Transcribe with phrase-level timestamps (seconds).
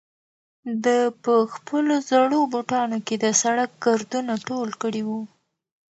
[0.83, 5.21] ده په خپلو زړو بوټانو کې د سړک ګردونه ټول کړي وو.